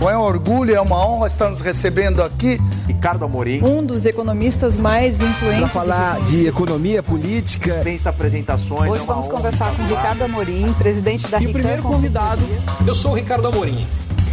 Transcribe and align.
Bom, 0.00 0.08
é 0.08 0.16
um 0.16 0.22
orgulho, 0.22 0.74
é 0.74 0.80
uma 0.80 0.96
honra 1.06 1.26
estar 1.26 1.50
nos 1.50 1.60
recebendo 1.60 2.22
aqui. 2.22 2.56
Ricardo 2.86 3.22
Amorim. 3.22 3.62
Um 3.62 3.84
dos 3.84 4.06
economistas 4.06 4.74
mais 4.78 5.20
influentes. 5.20 5.60
Para 5.60 5.68
falar 5.68 6.20
de 6.22 6.48
economia 6.48 7.02
política. 7.02 7.70
Dispensa 7.70 8.08
apresentações. 8.08 8.90
Hoje 8.90 9.02
é 9.02 9.06
vamos 9.06 9.28
conversar 9.28 9.76
com 9.76 9.82
Ricardo 9.82 10.24
Amorim, 10.24 10.72
presidente 10.72 11.28
da 11.28 11.38
E 11.38 11.48
o 11.48 11.52
primeiro 11.52 11.82
convidado, 11.82 12.40
eu 12.88 12.94
sou 12.94 13.10
o 13.10 13.14
Ricardo 13.14 13.46
Amorim. 13.48 13.86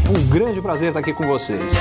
Um 0.10 0.30
grande 0.30 0.62
prazer 0.62 0.88
estar 0.88 1.02
aqui 1.02 1.12
com 1.12 1.28
vocês. 1.28 1.74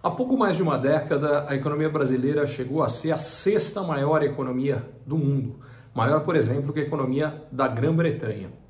Há 0.00 0.10
pouco 0.12 0.38
mais 0.38 0.54
de 0.54 0.62
uma 0.62 0.78
década, 0.78 1.46
a 1.48 1.56
economia 1.56 1.90
brasileira 1.90 2.46
chegou 2.46 2.84
a 2.84 2.88
ser 2.88 3.10
a 3.10 3.18
sexta 3.18 3.82
maior 3.82 4.22
economia 4.22 4.88
do 5.04 5.18
mundo. 5.18 5.58
Maior, 5.92 6.20
por 6.20 6.36
exemplo, 6.36 6.72
que 6.72 6.78
a 6.78 6.84
economia 6.84 7.42
da 7.50 7.66
Grã-Bretanha. 7.66 8.60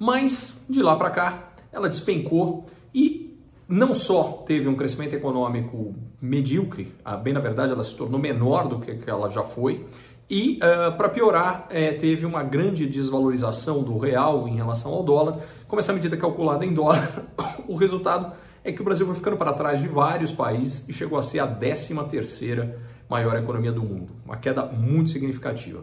Mas 0.00 0.56
de 0.66 0.82
lá 0.82 0.96
para 0.96 1.10
cá, 1.10 1.52
ela 1.70 1.86
despencou 1.86 2.64
e 2.94 3.38
não 3.68 3.94
só 3.94 4.42
teve 4.46 4.66
um 4.66 4.74
crescimento 4.74 5.14
econômico 5.14 5.94
medíocre, 6.20 6.92
bem 7.22 7.34
na 7.34 7.40
verdade 7.40 7.72
ela 7.72 7.84
se 7.84 7.94
tornou 7.94 8.18
menor 8.18 8.66
do 8.66 8.80
que 8.80 9.08
ela 9.08 9.30
já 9.30 9.44
foi, 9.44 9.86
e 10.30 10.58
uh, 10.58 10.96
para 10.96 11.08
piorar, 11.08 11.66
é, 11.70 11.92
teve 11.92 12.24
uma 12.24 12.42
grande 12.42 12.86
desvalorização 12.86 13.82
do 13.82 13.98
real 13.98 14.46
em 14.46 14.54
relação 14.54 14.92
ao 14.92 15.02
dólar. 15.02 15.40
Como 15.66 15.80
essa 15.80 15.92
medida 15.92 16.14
é 16.14 16.18
calculada 16.18 16.64
em 16.64 16.72
dólar, 16.72 17.26
o 17.66 17.74
resultado 17.74 18.32
é 18.62 18.70
que 18.70 18.80
o 18.80 18.84
Brasil 18.84 19.04
foi 19.04 19.16
ficando 19.16 19.36
para 19.36 19.52
trás 19.52 19.82
de 19.82 19.88
vários 19.88 20.30
países 20.30 20.88
e 20.88 20.92
chegou 20.92 21.18
a 21.18 21.22
ser 21.22 21.40
a 21.40 21.48
13 21.48 21.96
terceira 22.08 22.78
maior 23.08 23.36
economia 23.36 23.72
do 23.72 23.82
mundo, 23.82 24.12
uma 24.24 24.36
queda 24.36 24.64
muito 24.64 25.10
significativa. 25.10 25.82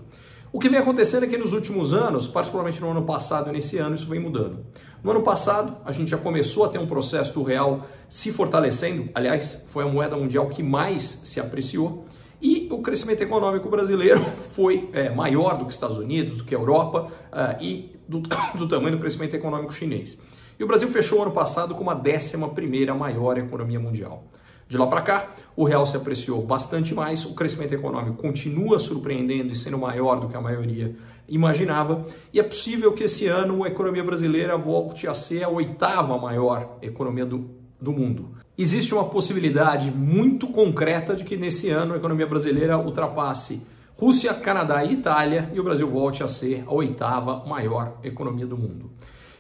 O 0.52 0.60
que 0.60 0.70
vem 0.70 0.80
acontecendo 0.80 1.24
é 1.24 1.28
que 1.28 1.38
nos 1.38 1.52
últimos 1.52 1.94
anos, 1.94 2.28
particularmente 2.28 2.80
no 2.80 2.90
ano 2.90 3.04
passado 3.04 3.50
e 3.50 3.52
nesse 3.52 3.78
ano, 3.78 3.96
isso 3.96 4.08
vem 4.08 4.20
mudando. 4.20 4.66
No 5.04 5.12
ano 5.12 5.22
passado, 5.22 5.78
a 5.84 5.92
gente 5.92 6.10
já 6.10 6.18
começou 6.18 6.66
a 6.66 6.70
ter 6.70 6.80
um 6.80 6.88
processo 6.88 7.34
do 7.34 7.44
real 7.44 7.86
se 8.08 8.32
fortalecendo, 8.32 9.10
aliás, 9.14 9.68
foi 9.70 9.84
a 9.84 9.88
moeda 9.88 10.16
mundial 10.16 10.48
que 10.48 10.64
mais 10.64 11.04
se 11.04 11.40
apreciou, 11.40 12.06
e 12.42 12.68
o 12.72 12.82
crescimento 12.82 13.22
econômico 13.22 13.68
brasileiro 13.68 14.22
foi 14.54 14.90
é, 14.94 15.10
maior 15.10 15.58
do 15.58 15.66
que 15.66 15.70
os 15.70 15.74
Estados 15.74 15.98
Unidos, 15.98 16.38
do 16.38 16.46
que 16.46 16.56
a 16.56 16.58
Europa 16.58 17.08
uh, 17.32 17.62
e 17.62 17.96
do, 18.08 18.22
do 18.56 18.68
tamanho 18.68 18.96
do 18.96 19.00
crescimento 19.00 19.36
econômico 19.36 19.74
chinês. 19.74 20.22
E 20.58 20.64
o 20.64 20.68
Brasil 20.68 20.88
fechou 20.88 21.20
o 21.20 21.22
ano 21.24 21.32
passado 21.32 21.76
com 21.76 21.84
uma 21.84 21.94
décima 21.94 22.50
primeira 22.50 22.94
maior 22.94 23.38
economia 23.38 23.80
mundial. 23.80 24.24
De 24.70 24.78
lá 24.78 24.86
para 24.86 25.02
cá, 25.02 25.32
o 25.56 25.64
real 25.64 25.86
se 25.86 25.96
apreciou 25.96 26.42
bastante 26.42 26.94
mais, 26.94 27.26
o 27.26 27.34
crescimento 27.34 27.74
econômico 27.74 28.18
continua 28.18 28.80
surpreendendo 28.80 29.52
e 29.52 29.56
sendo 29.56 29.78
maior 29.78 30.20
do 30.20 30.28
que 30.28 30.36
a 30.36 30.42
maioria 30.42 30.96
imaginava, 31.28 32.06
e 32.34 32.40
é 32.40 32.44
possível 32.44 32.94
que 32.94 33.04
esse 33.04 33.28
ano 33.28 33.64
a 33.64 33.68
economia 33.68 34.04
brasileira 34.04 34.58
volte 34.58 35.08
a 35.08 35.14
ser 35.14 35.44
a 35.44 35.50
oitava 35.50 36.18
maior 36.18 36.78
economia 36.82 37.26
do, 37.26 37.50
do 37.80 37.92
mundo. 37.92 38.32
Existe 38.58 38.94
uma 38.94 39.06
possibilidade 39.06 39.92
muito 39.92 40.48
concreta 40.48 41.16
de 41.16 41.24
que 41.24 41.38
nesse 41.38 41.70
ano 41.70 41.94
a 41.94 41.98
economia 41.98 42.26
brasileira 42.26 42.78
ultrapasse 42.78 43.66
Rússia, 43.98 44.34
Canadá 44.34 44.84
e 44.84 44.94
Itália 44.94 45.50
e 45.54 45.60
o 45.60 45.64
Brasil 45.64 45.88
volte 45.88 46.22
a 46.22 46.28
ser 46.28 46.64
a 46.68 46.72
oitava 46.72 47.44
maior 47.46 47.98
economia 48.04 48.46
do 48.46 48.58
mundo. 48.58 48.92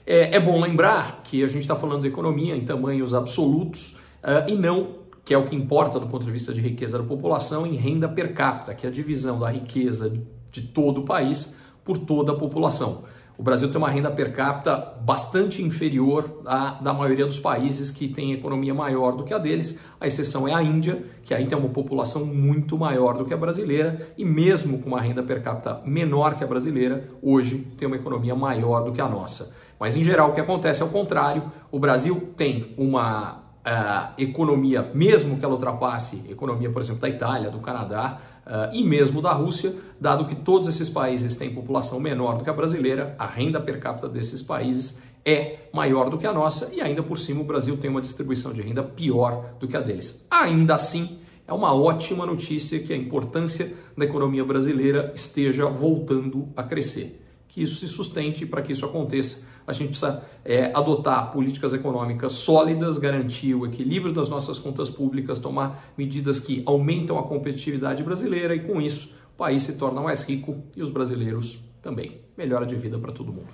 É, 0.05 0.35
é 0.35 0.39
bom 0.39 0.59
lembrar 0.59 1.21
que 1.23 1.43
a 1.43 1.47
gente 1.47 1.61
está 1.61 1.75
falando 1.75 2.01
de 2.01 2.07
economia 2.07 2.55
em 2.55 2.65
tamanhos 2.65 3.13
absolutos 3.13 3.97
uh, 4.23 4.49
e 4.49 4.55
não 4.55 5.06
que 5.27 5.33
é 5.33 5.37
o 5.37 5.45
que 5.45 5.53
importa 5.53 5.99
do 5.99 6.07
ponto 6.07 6.25
de 6.25 6.31
vista 6.31 6.53
de 6.53 6.61
riqueza 6.61 6.97
da 6.97 7.03
população, 7.03 7.67
em 7.67 7.75
renda 7.75 8.07
per 8.07 8.33
capita, 8.33 8.73
que 8.73 8.85
é 8.85 8.89
a 8.89 8.91
divisão 8.91 9.37
da 9.37 9.51
riqueza 9.51 10.09
de 10.49 10.61
todo 10.61 11.01
o 11.01 11.03
país 11.03 11.57
por 11.83 11.97
toda 11.97 12.31
a 12.31 12.35
população. 12.35 13.03
O 13.37 13.43
Brasil 13.43 13.69
tem 13.69 13.77
uma 13.77 13.89
renda 13.89 14.09
per 14.09 14.33
capita 14.33 14.77
bastante 15.01 15.61
inferior 15.61 16.41
à 16.45 16.79
da 16.81 16.93
maioria 16.93 17.25
dos 17.25 17.39
países 17.39 17.91
que 17.91 18.07
têm 18.07 18.31
economia 18.31 18.73
maior 18.73 19.17
do 19.17 19.25
que 19.25 19.33
a 19.33 19.37
deles. 19.37 19.77
A 19.99 20.07
exceção 20.07 20.47
é 20.47 20.53
a 20.53 20.63
Índia, 20.63 21.03
que 21.23 21.33
aí 21.33 21.45
tem 21.45 21.57
uma 21.57 21.67
população 21.67 22.25
muito 22.25 22.77
maior 22.77 23.17
do 23.17 23.25
que 23.25 23.33
a 23.33 23.37
brasileira 23.37 24.13
e 24.17 24.23
mesmo 24.23 24.79
com 24.79 24.87
uma 24.91 25.01
renda 25.01 25.23
per 25.23 25.43
capita 25.43 25.81
menor 25.85 26.35
que 26.35 26.43
a 26.45 26.47
brasileira, 26.47 27.05
hoje 27.21 27.67
tem 27.77 27.85
uma 27.85 27.97
economia 27.97 28.33
maior 28.33 28.85
do 28.85 28.93
que 28.93 29.01
a 29.01 29.09
nossa. 29.09 29.53
Mas 29.77 29.97
em 29.97 30.05
geral 30.05 30.29
o 30.29 30.33
que 30.33 30.39
acontece 30.39 30.81
é 30.81 30.85
o 30.85 30.89
contrário. 30.89 31.51
O 31.69 31.77
Brasil 31.77 32.33
tem 32.37 32.73
uma 32.77 33.45
uh, 33.67 34.13
economia, 34.17 34.89
mesmo 34.93 35.37
que 35.37 35.43
ela 35.43 35.53
ultrapasse 35.53 36.23
a 36.27 36.31
economia, 36.31 36.69
por 36.69 36.81
exemplo, 36.81 37.01
da 37.01 37.09
Itália, 37.09 37.51
do 37.51 37.59
Canadá 37.59 38.19
uh, 38.45 38.73
e 38.73 38.83
mesmo 38.83 39.21
da 39.21 39.33
Rússia, 39.33 39.75
dado 39.99 40.25
que 40.25 40.35
todos 40.35 40.67
esses 40.69 40.89
países 40.89 41.35
têm 41.35 41.53
população 41.53 41.99
menor 41.99 42.37
do 42.37 42.43
que 42.43 42.49
a 42.49 42.53
brasileira, 42.53 43.15
a 43.19 43.27
renda 43.27 43.59
per 43.59 43.79
capita 43.79 44.07
desses 44.07 44.41
países 44.41 45.01
é 45.25 45.67
maior 45.73 46.09
do 46.09 46.17
que 46.17 46.25
a 46.25 46.31
nossa 46.31 46.73
e 46.73 46.79
ainda 46.79 47.03
por 47.03 47.17
cima 47.17 47.41
o 47.41 47.43
Brasil 47.43 47.75
tem 47.75 47.89
uma 47.89 47.99
distribuição 47.99 48.53
de 48.53 48.61
renda 48.61 48.81
pior 48.81 49.55
do 49.59 49.67
que 49.67 49.75
a 49.75 49.81
deles. 49.81 50.25
Ainda 50.31 50.75
assim, 50.75 51.19
é 51.45 51.51
uma 51.51 51.73
ótima 51.73 52.25
notícia 52.25 52.79
que 52.79 52.93
a 52.93 52.95
importância 52.95 53.73
da 53.97 54.05
economia 54.05 54.45
brasileira 54.45 55.11
esteja 55.13 55.65
voltando 55.65 56.47
a 56.55 56.63
crescer 56.63 57.27
que 57.57 57.63
isso 57.63 57.77
se 57.77 57.87
sustente. 57.87 58.45
Para 58.45 58.61
que 58.61 58.71
isso 58.71 58.85
aconteça, 58.85 59.47
a 59.67 59.73
gente 59.73 59.89
precisa 59.89 60.23
é, 60.45 60.71
adotar 60.73 61.29
políticas 61.33 61.73
econômicas 61.73 62.31
sólidas, 62.31 62.97
garantir 62.97 63.53
o 63.53 63.65
equilíbrio 63.65 64.13
das 64.13 64.29
nossas 64.29 64.57
contas 64.57 64.89
públicas, 64.89 65.39
tomar 65.39 65.91
medidas 65.97 66.39
que 66.39 66.63
aumentam 66.65 67.19
a 67.19 67.23
competitividade 67.23 68.01
brasileira 68.01 68.55
e, 68.55 68.61
com 68.61 68.81
isso, 68.81 69.11
o 69.35 69.37
país 69.37 69.63
se 69.63 69.73
torna 69.73 70.01
mais 70.01 70.23
rico 70.23 70.55
e 70.75 70.81
os 70.81 70.89
brasileiros 70.89 71.59
também. 71.81 72.21
Melhora 72.37 72.65
de 72.65 72.77
vida 72.77 72.97
para 72.97 73.11
todo 73.11 73.33
mundo. 73.33 73.49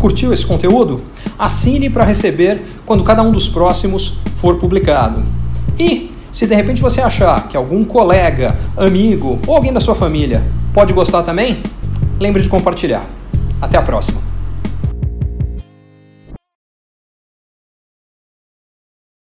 Curtiu 0.00 0.32
esse 0.32 0.44
conteúdo? 0.44 1.00
Assine 1.38 1.88
para 1.88 2.04
receber 2.04 2.60
quando 2.84 3.04
cada 3.04 3.22
um 3.22 3.30
dos 3.30 3.48
próximos 3.48 4.18
for 4.34 4.58
publicado. 4.58 5.22
E 5.78 6.10
se 6.32 6.48
de 6.48 6.54
repente 6.56 6.82
você 6.82 7.00
achar 7.00 7.48
que 7.48 7.56
algum 7.56 7.84
colega, 7.84 8.58
amigo 8.76 9.38
ou 9.46 9.54
alguém 9.54 9.72
da 9.72 9.80
sua 9.80 9.94
família 9.94 10.42
pode 10.74 10.92
gostar 10.92 11.22
também, 11.22 11.62
lembre 12.20 12.42
de 12.42 12.48
compartilhar. 12.48 13.06
Até 13.62 13.78
a 13.78 13.82
próxima! 13.82 14.33